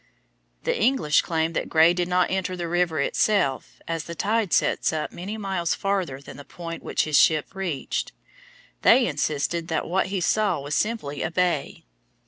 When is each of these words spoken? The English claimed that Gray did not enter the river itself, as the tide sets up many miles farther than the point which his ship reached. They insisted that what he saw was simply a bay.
The 0.63 0.75
English 0.75 1.21
claimed 1.21 1.55
that 1.55 1.69
Gray 1.69 1.93
did 1.93 2.07
not 2.07 2.31
enter 2.31 2.57
the 2.57 2.67
river 2.67 2.99
itself, 2.99 3.79
as 3.87 4.05
the 4.05 4.15
tide 4.15 4.51
sets 4.51 4.91
up 4.91 5.11
many 5.11 5.37
miles 5.37 5.75
farther 5.75 6.19
than 6.19 6.37
the 6.37 6.43
point 6.43 6.81
which 6.81 7.03
his 7.03 7.19
ship 7.19 7.53
reached. 7.53 8.11
They 8.81 9.05
insisted 9.05 9.67
that 9.67 9.87
what 9.87 10.07
he 10.07 10.19
saw 10.19 10.59
was 10.59 10.73
simply 10.73 11.21
a 11.21 11.29
bay. 11.29 11.85